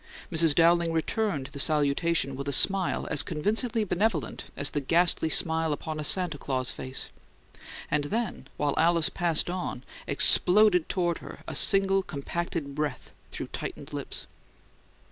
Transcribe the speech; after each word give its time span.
Mrs. 0.31 0.55
Dowling 0.55 0.91
returned 0.91 1.49
the 1.51 1.59
salutation 1.59 2.35
with 2.35 2.47
a 2.47 2.51
smile 2.51 3.07
as 3.11 3.21
convincingly 3.21 3.83
benevolent 3.83 4.45
as 4.57 4.71
the 4.71 4.81
ghastly 4.81 5.29
smile 5.29 5.71
upon 5.71 5.99
a 5.99 6.03
Santa 6.03 6.39
Claus 6.39 6.71
face; 6.71 7.09
and 7.91 8.05
then, 8.05 8.47
while 8.57 8.73
Alice 8.79 9.09
passed 9.09 9.47
on, 9.47 9.83
exploded 10.07 10.89
toward 10.89 11.19
her 11.19 11.41
a 11.47 11.53
single 11.53 12.01
compacted 12.01 12.73
breath 12.73 13.11
through 13.29 13.45
tightened 13.53 13.93
lips. 13.93 14.25